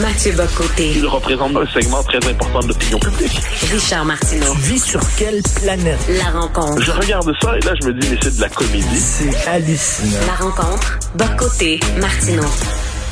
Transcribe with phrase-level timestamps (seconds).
[0.00, 0.92] Mathieu Bocoté.
[0.96, 3.38] Il représente un segment très important de l'opinion publique.
[3.70, 4.54] Richard Martineau.
[4.54, 5.98] Tu vis sur quelle planète?
[6.08, 6.82] La rencontre.
[6.82, 8.96] Je regarde ça et là, je me dis, mais c'est de la comédie.
[8.96, 10.18] C'est hallucinant.
[10.26, 10.98] La rencontre.
[11.16, 11.80] Bocoté.
[12.00, 12.46] Martineau.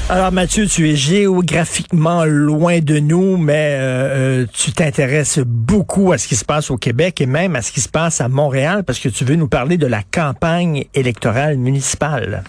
[0.08, 6.18] Alors Mathieu, tu es géographiquement loin de nous, mais euh, euh, tu t'intéresses beaucoup à
[6.18, 8.84] ce qui se passe au Québec et même à ce qui se passe à Montréal
[8.84, 12.44] parce que tu veux nous parler de la campagne électorale municipale.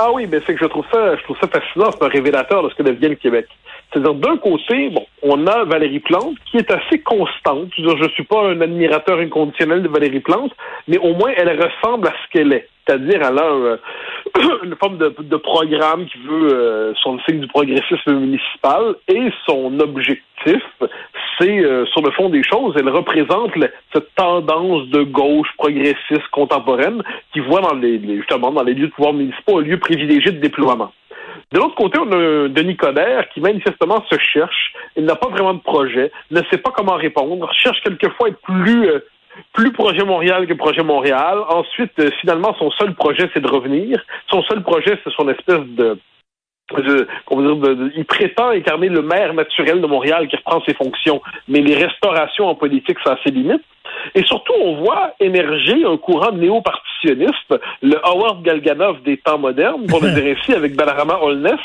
[0.00, 2.62] Ah oui, mais c'est que je trouve ça, je trouve ça fascinant, c'est un révélateur
[2.62, 3.46] de ce que devient le Québec.
[3.92, 7.70] C'est-à-dire, d'un côté, bon, on a Valérie Plante, qui est assez constante.
[7.76, 10.52] Je ne suis pas un admirateur inconditionnel de Valérie Plante,
[10.86, 12.68] mais au moins, elle ressemble à ce qu'elle est.
[12.86, 13.76] C'est-à-dire, elle a
[14.64, 19.78] une forme de, programme qui veut euh, son le signe du progressisme municipal et son
[19.80, 20.62] objectif,
[21.38, 23.52] c'est euh, sur le fond des choses, elle représente
[23.92, 28.92] cette tendance de gauche progressiste contemporaine qui voit dans les, justement dans les lieux de
[28.92, 30.92] pouvoir municipaux un lieu privilégié de déploiement.
[31.52, 35.54] De l'autre côté, on a Denis Coderre qui manifestement se cherche, il n'a pas vraiment
[35.54, 38.90] de projet, ne sait pas comment répondre, cherche quelquefois à être plus
[39.52, 41.38] plus projet Montréal que projet Montréal.
[41.48, 44.04] Ensuite, euh, finalement, son seul projet, c'est de revenir.
[44.30, 45.98] Son seul projet, c'est son espèce de
[46.76, 52.46] il prétend incarner le maire naturel de Montréal qui reprend ses fonctions, mais les restaurations
[52.46, 53.64] en politique, ça a ses limites.
[54.14, 60.02] Et surtout, on voit émerger un courant néo-partitionniste, le Howard Galganov des temps modernes, pour
[60.02, 61.60] le dire ainsi, avec Balarama Holness,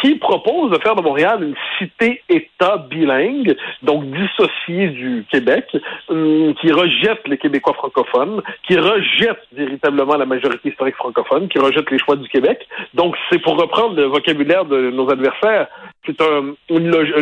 [0.00, 5.66] qui propose de faire de Montréal une cité-État bilingue, donc dissociée du Québec,
[6.08, 11.90] hum, qui rejette les Québécois francophones, qui rejette véritablement la majorité historique francophone, qui rejette
[11.90, 12.66] les choix du Québec.
[12.94, 15.68] Donc, c'est pour reprendre le vocabulaire de nos adversaires,
[16.06, 16.54] c'est un,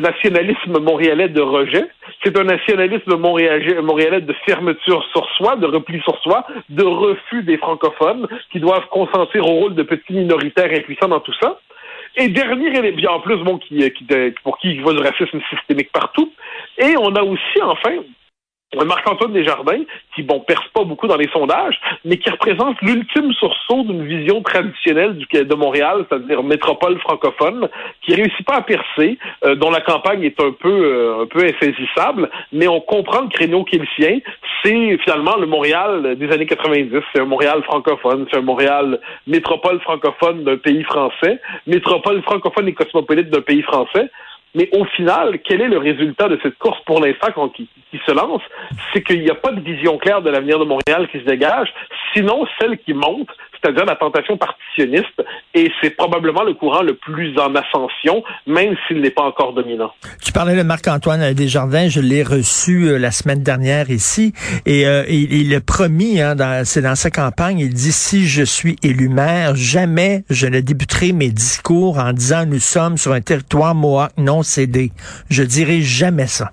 [0.00, 1.86] nationalisme montréalais de rejet,
[2.24, 7.58] c'est un nationalisme montréalais de fermeture sur soi, de repli sur soi, de refus des
[7.58, 11.58] francophones qui doivent consentir au rôle de petits minoritaires impuissants dans tout ça.
[12.16, 14.06] Et dernier élément, en plus, bon, qui, qui,
[14.42, 16.32] pour qui il voit du racisme systémique partout.
[16.78, 17.96] Et on a aussi, enfin,
[18.74, 19.82] Marc-Antoine Desjardins,
[20.14, 24.42] qui, bon, perce pas beaucoup dans les sondages, mais qui représente l'ultime sursaut d'une vision
[24.42, 27.68] traditionnelle de Montréal, c'est-à-dire métropole francophone,
[28.02, 31.44] qui réussit pas à percer, euh, dont la campagne est un peu, euh, un peu
[31.44, 33.64] insaisissable, mais on comprend le créneau
[33.96, 34.18] sien.
[34.64, 37.00] C'est finalement le Montréal des années 90.
[37.12, 42.74] C'est un Montréal francophone, c'est un Montréal métropole francophone d'un pays français, métropole francophone et
[42.74, 44.10] cosmopolite d'un pays français.
[44.54, 48.12] Mais au final, quel est le résultat de cette course pour l'instant qui, qui, se
[48.12, 48.42] lance?
[48.92, 51.72] C'est qu'il n'y a pas de vision claire de l'avenir de Montréal qui se dégage,
[52.12, 53.30] sinon celle qui monte,
[53.62, 55.22] c'est-à-dire la tentation partitionniste,
[55.54, 59.92] et c'est probablement le courant le plus en ascension, même s'il n'est pas encore dominant.
[60.24, 64.32] Tu parlais de Marc-Antoine Desjardins, je l'ai reçu euh, la semaine dernière ici,
[64.66, 66.34] et euh, il, il a promis, hein,
[66.64, 71.12] c'est dans sa campagne, il dit, si je suis élu maire, jamais je ne débuterai
[71.12, 74.92] mes discours en disant nous sommes sur un territoire Mohawk non cédé.
[75.30, 76.50] Je dirai jamais ça.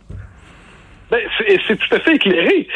[1.11, 1.19] Ben,
[1.67, 2.67] c'est tout à fait éclairé.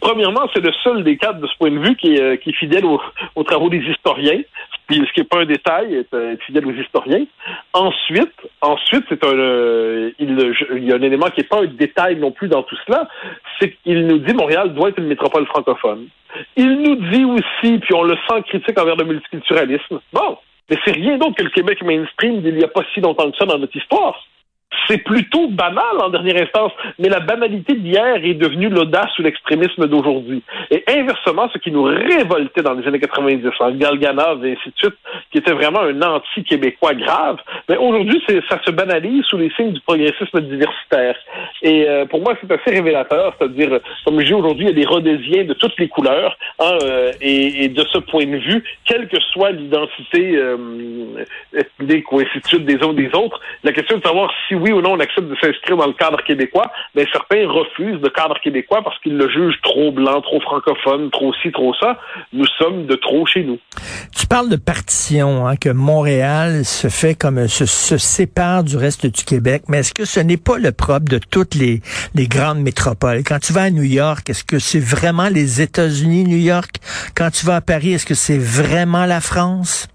[0.00, 2.50] premièrement, c'est le seul des cadres de ce point de vue qui est, euh, qui
[2.50, 4.40] est fidèle aux, travaux des historiens,
[4.86, 7.24] puis ce qui n'est pas un détail, est, euh, fidèle aux historiens.
[7.72, 11.66] Ensuite, ensuite, c'est un, euh, il, il, y a un élément qui n'est pas un
[11.66, 13.08] détail non plus dans tout cela,
[13.58, 16.08] c'est qu'il nous dit Montréal doit être une métropole francophone.
[16.56, 20.00] Il nous dit aussi, puis on le sent critique envers le multiculturalisme.
[20.12, 20.36] Bon,
[20.68, 23.36] mais c'est rien d'autre que le Québec mainstream d'il n'y a pas si longtemps que
[23.38, 24.20] ça dans notre histoire
[24.88, 29.86] c'est plutôt banal en dernière instance, mais la banalité d'hier est devenue l'audace ou l'extrémisme
[29.86, 30.42] d'aujourd'hui.
[30.70, 34.76] Et inversement, ce qui nous révoltait dans les années 90, en Galganov et ainsi de
[34.76, 34.96] suite,
[35.30, 39.80] qui était vraiment un anti-québécois grave, mais aujourd'hui, ça se banalise sous les signes du
[39.80, 41.16] progressisme diversitaire.
[41.62, 44.74] Et euh, pour moi, c'est assez révélateur, c'est-à-dire, comme je dis aujourd'hui, il y a
[44.74, 49.08] des rhodésiens de toutes les couleurs, hein, euh, et, de ce point de vue, quelle
[49.08, 53.98] que soit l'identité euh, ethnique ou ainsi de suite des uns des autres, la question
[53.98, 57.06] de savoir si oui ou non on accepte de s'inscrire dans le cadre québécois, mais
[57.12, 61.52] certains refusent le cadre québécois parce qu'ils le jugent trop blanc, trop francophone, trop ci,
[61.52, 61.98] trop ça.
[62.32, 63.58] Nous sommes de trop chez nous.
[64.16, 69.06] Tu parles de partition, hein, que Montréal se fait comme se, se sépare du reste
[69.06, 71.82] du Québec, mais est-ce que ce n'est pas le propre de toutes les
[72.14, 73.22] grandes métropoles?
[73.22, 76.76] Quand tu vas à New York, est-ce que c'est vraiment les États-Unis, New York?
[77.14, 79.88] Quand tu vas à Paris, est-ce que c'est vraiment la France?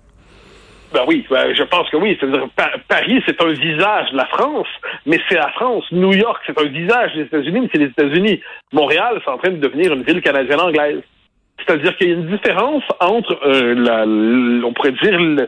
[0.91, 2.17] Ben oui, ben, je pense que oui.
[2.19, 2.47] C'est-à-dire,
[2.87, 4.67] Paris, c'est un visage de la France,
[5.05, 5.85] mais c'est la France.
[5.91, 8.41] New York, c'est un visage des États-Unis, mais c'est les États-Unis.
[8.73, 11.01] Montréal, c'est en train de devenir une ville canadienne-anglaise.
[11.59, 14.05] C'est-à-dire qu'il y a une différence entre, euh, la,
[14.65, 15.47] on pourrait dire,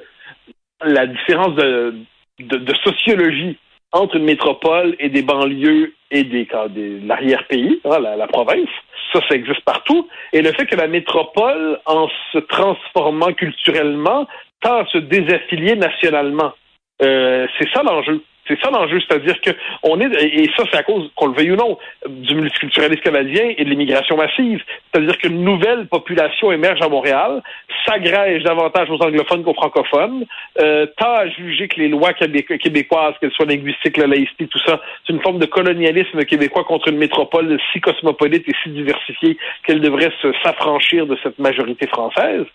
[0.83, 1.95] la différence de,
[2.39, 3.57] de, sociologie
[3.93, 8.69] entre une métropole et des banlieues et des, des l'arrière-pays, hein, la province.
[9.13, 10.07] Ça, ça existe partout.
[10.33, 14.27] Et le fait que la métropole, en se transformant culturellement,
[14.63, 16.53] à se désaffilier nationalement.
[17.01, 18.21] Euh, c'est ça l'enjeu.
[18.47, 19.51] C'est ça l'enjeu, c'est-à-dire que
[19.83, 21.77] on est et ça c'est à cause qu'on le veuille ou non
[22.07, 24.61] du multiculturalisme canadien et de l'immigration massive.
[24.91, 27.43] C'est-à-dire qu'une nouvelle population émerge à Montréal,
[27.85, 30.25] s'agrège davantage aux anglophones qu'aux francophones,
[30.59, 34.81] euh, tend à juger que les lois québécoises, qu'elles soient linguistiques, la laïcité, tout ça,
[35.05, 39.81] c'est une forme de colonialisme québécois contre une métropole si cosmopolite et si diversifiée qu'elle
[39.81, 40.11] devrait
[40.43, 42.45] s'affranchir de cette majorité française.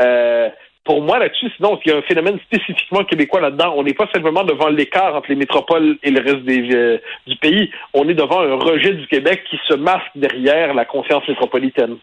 [0.00, 0.48] Euh,
[0.84, 3.74] pour moi, là-dessus, sinon, il y a un phénomène spécifiquement québécois là-dedans.
[3.76, 7.70] On n'est pas simplement devant l'écart entre les métropoles et le reste euh, du pays.
[7.94, 11.96] On est devant un rejet du Québec qui se masque derrière la conscience métropolitaine.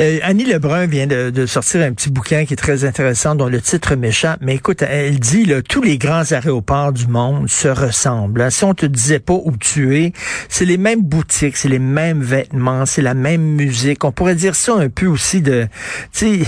[0.00, 3.60] Euh, Annie Lebrun vient de, sortir un petit bouquin qui est très intéressant, dont le
[3.60, 4.40] titre m'échappe.
[4.42, 8.50] Mais écoute, elle dit là, tous les grands aéroports du monde se ressemblent.
[8.50, 10.12] Si on te disait pas où tu es,
[10.48, 14.04] c'est les mêmes boutiques, c'est les mêmes vêtements, c'est la même musique.
[14.04, 15.66] On pourrait dire ça un peu aussi de,
[16.12, 16.44] tu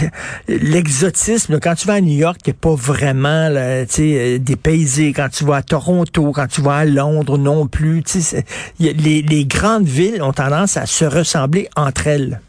[0.49, 1.59] l'exotisme.
[1.61, 5.13] Quand tu vas à New York, t'es pas vraiment, tu sais, euh, dépaysé.
[5.13, 8.03] Quand tu vas à Toronto, quand tu vas à Londres non plus.
[8.03, 8.45] Tu sais,
[8.79, 12.41] les, les grandes villes ont tendance à se ressembler entre elles.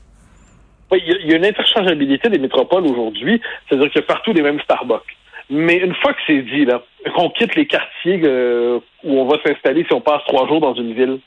[0.93, 4.59] Il y, a une interchangeabilité des métropoles aujourd'hui, c'est-à-dire qu'il y a partout les mêmes
[4.61, 5.17] Starbucks.
[5.49, 6.81] Mais une fois que c'est dit, là,
[7.15, 10.73] qu'on quitte les quartiers euh, où on va s'installer si on passe trois jours dans
[10.73, 11.19] une ville,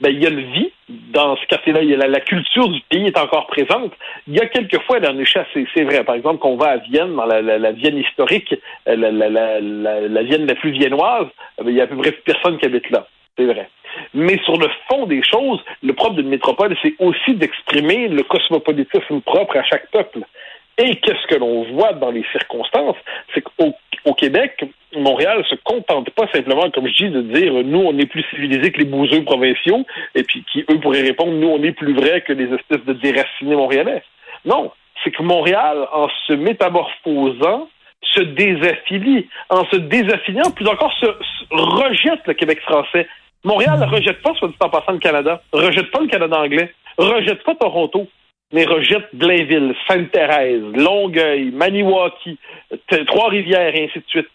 [0.00, 1.82] ben, il y a une vie dans ce quartier-là.
[1.82, 3.92] La, la, culture du pays est encore présente.
[4.26, 6.04] Il y a quelquefois dans les chassés, c'est vrai.
[6.04, 8.54] Par exemple, qu'on va à Vienne, dans la, Vienne historique,
[8.88, 11.26] euh, la, Vienne la plus viennoise,
[11.58, 13.06] ben, il y a à peu près personne qui habite là.
[13.36, 13.68] C'est vrai.
[14.14, 19.20] Mais sur le fond des choses, le propre d'une métropole, c'est aussi d'exprimer le cosmopolitisme
[19.20, 20.20] propre à chaque peuple.
[20.78, 22.96] Et qu'est-ce que l'on voit dans les circonstances?
[23.34, 24.64] C'est qu'au Québec,
[24.96, 28.72] Montréal se contente pas simplement, comme je dis, de dire nous, on est plus civilisés
[28.72, 32.22] que les bouseux provinciaux, et puis qui, eux, pourraient répondre nous, on est plus vrai
[32.22, 34.02] que les espèces de déracinés montréalais.
[34.44, 34.72] Non,
[35.04, 37.68] c'est que Montréal, en se métamorphosant,
[38.02, 39.28] se désaffilie.
[39.50, 41.06] En se désaffiliant, plus encore, se
[41.50, 43.06] rejette le Québec français
[43.44, 46.72] Montréal ne rejette pas, soit dit en passant, le Canada, rejette pas le Canada anglais,
[46.98, 48.06] rejette pas Toronto,
[48.52, 52.38] mais rejette Blainville, Sainte-Thérèse, Longueuil, Maniwaki,
[53.06, 54.28] Trois-Rivières, et ainsi de suite.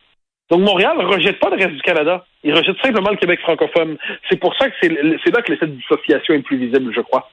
[0.49, 2.25] Donc Montréal ne rejette pas le reste du Canada.
[2.43, 3.97] Il rejette simplement le Québec francophone.
[4.29, 7.29] C'est pour ça que c'est là que cette dissociation est plus visible, je crois.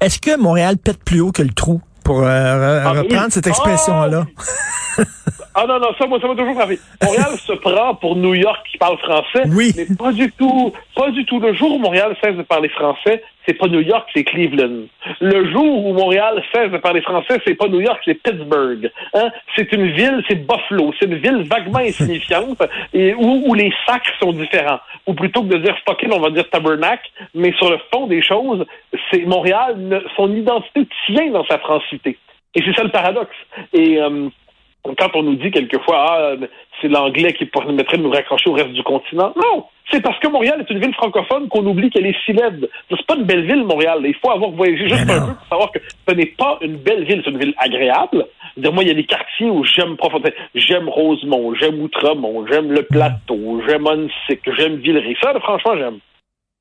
[0.00, 4.26] Est-ce que Montréal pète plus haut que le trou, pour euh, ah, reprendre cette expression-là?
[4.38, 4.42] Ah!
[5.54, 6.78] Ah non, non, ça, moi, ça m'a toujours frappé.
[7.02, 9.42] Montréal se prend pour New York qui parle français.
[9.48, 9.72] Oui.
[9.76, 10.72] Mais pas du tout.
[10.94, 11.40] Pas du tout.
[11.40, 14.86] Le jour où Montréal cesse de parler français, c'est pas New York, c'est Cleveland.
[15.20, 18.90] Le jour où Montréal cesse de parler français, c'est pas New York, c'est Pittsburgh.
[19.12, 19.30] Hein?
[19.54, 20.94] C'est une ville, c'est Buffalo.
[20.98, 22.62] C'est une ville vaguement insignifiante
[22.94, 24.80] et où, où les sacs sont différents.
[25.06, 27.10] Ou plutôt que de dire fucking, on va dire tabernacle.
[27.34, 28.64] Mais sur le fond des choses,
[29.10, 32.16] c'est Montréal, son identité tient dans sa francité.
[32.54, 33.36] Et c'est ça le paradoxe.
[33.72, 34.28] Et euh,
[34.84, 36.34] quand on nous dit quelquefois, ah,
[36.80, 39.32] c'est l'anglais qui permettrait de nous raccrocher au reste du continent.
[39.36, 42.68] Non, c'est parce que Montréal est une ville francophone qu'on oublie qu'elle est si laide.
[42.90, 44.00] C'est pas une belle ville, Montréal.
[44.04, 47.04] Il faut avoir voyagé juste un peu pour savoir que ce n'est pas une belle
[47.04, 48.26] ville, c'est une ville agréable.
[48.56, 50.34] Moi, il y a des quartiers où j'aime profondément.
[50.54, 55.14] J'aime Rosemont, j'aime Outremont, j'aime le Plateau, j'aime Onsic, j'aime Villeray.
[55.22, 55.98] Ça, franchement, j'aime.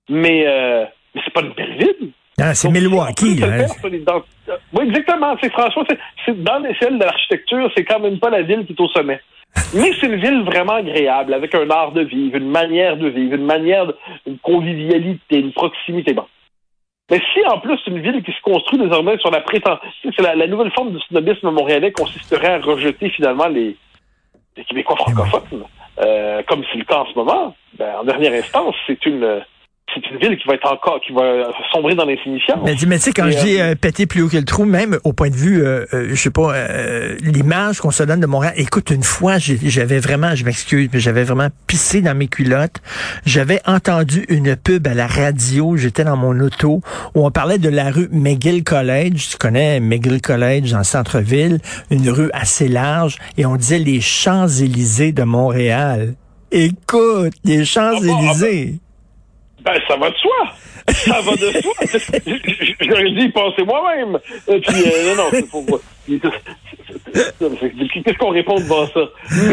[0.10, 0.86] Mais, euh,
[1.16, 2.12] mais c'est pas une belle ville.
[2.40, 3.36] Ah, c'est Milwaukee.
[3.36, 3.68] Là.
[4.74, 5.36] Oui, exactement.
[5.42, 5.84] C'est François.
[6.26, 9.20] C'est dans l'échelle de l'architecture, c'est quand même pas la ville qui est au sommet.
[9.74, 13.36] Mais c'est une ville vraiment agréable, avec un art de vivre, une manière de vivre,
[13.36, 16.14] une manière, de, une convivialité, une proximité.
[16.14, 16.26] Bon.
[17.10, 19.80] Mais si en plus c'est une ville qui se construit désormais sur la prétention,
[20.16, 23.76] c'est la, nouvelle forme du snobisme montréalais consisterait à rejeter finalement les,
[24.68, 25.64] Québécois francophones,
[26.00, 27.56] euh, comme c'est le cas en ce moment.
[27.78, 29.42] Ben, en dernière instance, c'est une
[29.94, 32.60] c'est une ville qui va être encore, qui va sombrer dans l'insignifiance.
[32.64, 34.66] Mais, mais tu sais, quand je dis euh, euh, péter plus haut que le trou,
[34.66, 36.54] même au point de vue, euh, euh je sais pas,
[37.22, 38.54] l'image qu'on se donne de Montréal.
[38.58, 42.78] Écoute, une fois, j'avais vraiment, je m'excuse, mais j'avais vraiment pissé dans mes culottes.
[43.26, 46.82] J'avais entendu une pub à la radio, j'étais dans mon auto,
[47.16, 49.30] où on parlait de la rue McGill College.
[49.32, 54.02] Tu connais McGill College dans le centre-ville, une rue assez large, et on disait les
[54.02, 56.16] Champs-Élysées de Montréal.
[56.52, 58.80] Écoute, les Champs-Élysées.
[59.64, 60.32] Ben, ça va de soi.
[60.90, 61.74] Ça va de soi.
[62.82, 64.18] J'aurais dit penser moi-même.
[64.46, 65.64] Puis, euh, non, non, c'est pour
[68.04, 69.02] Qu'est-ce qu'on répond devant ça?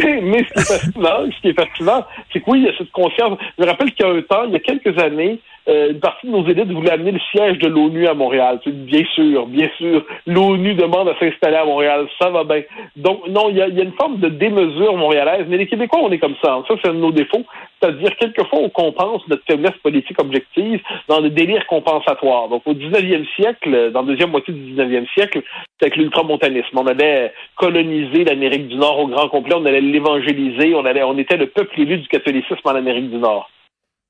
[0.02, 2.68] Mais, mais ce qui est fascinant, ce qui est fascinant, c'est que oui, il y
[2.68, 3.38] a cette conscience.
[3.58, 6.00] Je me rappelle qu'il y a un temps, il y a quelques années, euh, une
[6.00, 8.58] partie de nos élites voulait amener le siège de l'ONU à Montréal.
[8.66, 10.04] Bien sûr, bien sûr.
[10.26, 12.06] L'ONU demande à s'installer à Montréal.
[12.20, 12.62] Ça va bien.
[12.96, 15.46] Donc, non, il y a, y a, une forme de démesure montréalaise.
[15.48, 16.62] Mais les Québécois, on est comme ça.
[16.66, 17.44] Ça, c'est un de nos défauts.
[17.80, 22.48] C'est-à-dire, quelquefois, on compense notre faiblesse politique objective dans des délires compensatoires.
[22.48, 26.78] Donc, au 19e siècle, dans la deuxième moitié du 19e siècle, c'était avec l'ultramontanisme.
[26.78, 31.18] On allait coloniser l'Amérique du Nord au grand complet, on allait l'évangéliser, on allait, on
[31.18, 33.50] était le peuple élu du catholicisme en Amérique du Nord.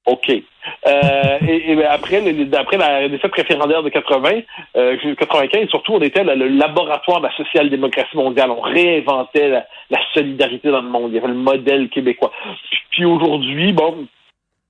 [0.08, 0.30] OK.
[0.30, 2.22] Euh, et, et, après,
[2.56, 4.40] après la défaite référendaire de 80,
[4.76, 8.50] euh, 95, surtout, on était le, laboratoire de la social-démocratie mondiale.
[8.50, 11.10] On réinventait la, la, solidarité dans le monde.
[11.12, 12.32] Il y avait le modèle québécois.
[12.70, 14.06] Puis, puis aujourd'hui, bon,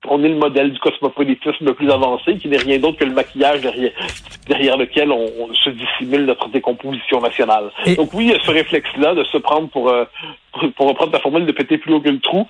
[0.07, 3.13] on est le modèle du cosmopolitisme le plus avancé, qui n'est rien d'autre que le
[3.13, 3.91] maquillage derrière,
[4.47, 7.71] derrière lequel on, on, se dissimule notre décomposition nationale.
[7.85, 7.95] Et...
[7.95, 10.05] Donc oui, il y a ce réflexe-là de se prendre pour, euh,
[10.53, 12.47] pour, pour reprendre ta formule de péter plus haut que le trou,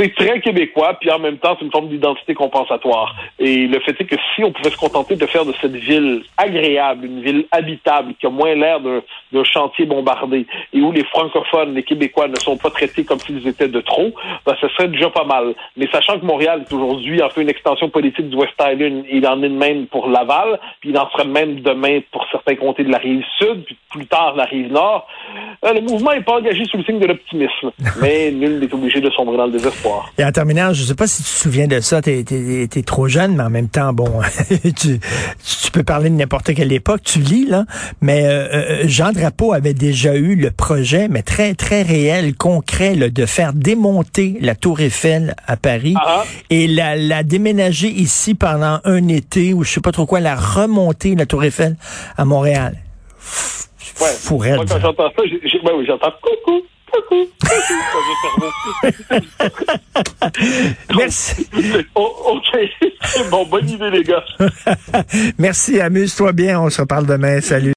[0.00, 3.14] c'est très québécois, puis en même temps, c'est une forme d'identité compensatoire.
[3.38, 6.22] Et le fait est que si on pouvait se contenter de faire de cette ville
[6.38, 11.74] agréable, une ville habitable, qui a moins l'air d'un chantier bombardé, et où les francophones,
[11.74, 14.12] les Québécois ne sont pas traités comme s'ils étaient de trop,
[14.46, 15.54] ben, ce serait déjà pas mal.
[15.76, 19.26] Mais sachant que Montréal est aujourd'hui en fait une extension politique du West Island, il
[19.26, 22.56] en est de même pour Laval, puis il en sera de même demain pour certains
[22.56, 25.06] comtés de la rive sud, puis plus tard la rive nord,
[25.64, 27.70] euh, le mouvement n'est pas engagé sous le signe de l'optimisme.
[28.00, 29.89] Mais nul n'est obligé de sombrer dans le désespoir.
[30.18, 32.82] Et en terminant, je ne sais pas si tu te souviens de ça, tu es,
[32.82, 34.20] trop jeune, mais en même temps, bon,
[34.76, 37.64] tu, tu, peux parler de n'importe quelle époque, tu lis, là,
[38.00, 42.94] mais euh, euh, Jean Drapeau avait déjà eu le projet, mais très, très réel, concret,
[42.94, 46.24] là, de faire démonter la tour Eiffel à Paris ah.
[46.50, 50.36] et la, la déménager ici pendant un été, ou je sais pas trop quoi, la
[50.36, 51.76] remonter, la tour Eiffel,
[52.16, 52.76] à Montréal.
[54.00, 54.56] Ouais.
[54.56, 55.22] Moi, quand j'entends ça,
[55.86, 56.62] j'entends coucou.
[60.96, 61.48] Merci.
[61.94, 62.58] Oh, OK.
[63.30, 64.24] Bon, bonne idée, les gars.
[65.38, 65.80] Merci.
[65.80, 66.60] Amuse-toi bien.
[66.60, 67.40] On se reparle demain.
[67.40, 67.68] Salut.